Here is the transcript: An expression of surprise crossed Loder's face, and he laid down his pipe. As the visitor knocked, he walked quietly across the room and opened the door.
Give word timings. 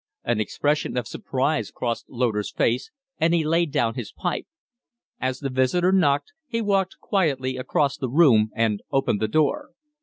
An 0.23 0.39
expression 0.41 0.97
of 0.97 1.07
surprise 1.07 1.69
crossed 1.69 2.09
Loder's 2.09 2.51
face, 2.51 2.89
and 3.19 3.35
he 3.35 3.43
laid 3.43 3.71
down 3.71 3.93
his 3.93 4.11
pipe. 4.11 4.47
As 5.19 5.37
the 5.41 5.49
visitor 5.51 5.91
knocked, 5.91 6.33
he 6.47 6.59
walked 6.59 6.97
quietly 6.99 7.55
across 7.55 7.97
the 7.97 8.09
room 8.09 8.49
and 8.55 8.81
opened 8.91 9.19
the 9.21 9.27
door. 9.27 9.73